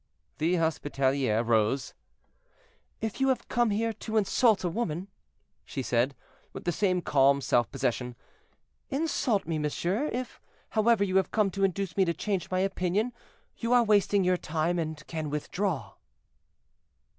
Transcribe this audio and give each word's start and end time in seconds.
The 0.39 0.55
hospitaliere 0.55 1.43
rose. 1.45 1.93
"If 3.01 3.21
you 3.21 3.35
come 3.49 3.69
here 3.69 3.93
to 3.93 4.17
insult 4.17 4.63
a 4.63 4.67
woman," 4.67 5.09
she 5.63 5.83
said, 5.83 6.15
with 6.53 6.63
the 6.63 6.71
same 6.71 7.03
calm 7.03 7.39
self 7.39 7.69
possession, 7.71 8.15
"insult 8.89 9.45
me, 9.45 9.59
monsieur; 9.59 10.09
if, 10.11 10.41
however, 10.69 11.03
you 11.03 11.17
have 11.17 11.29
come 11.29 11.51
to 11.51 11.63
induce 11.63 11.95
me 11.97 12.03
to 12.05 12.15
change 12.15 12.49
my 12.49 12.61
opinion, 12.61 13.13
you 13.57 13.73
are 13.73 13.83
wasting 13.83 14.23
your 14.23 14.37
time, 14.37 14.79
and 14.79 15.05
can 15.05 15.29
withdraw." 15.29 15.93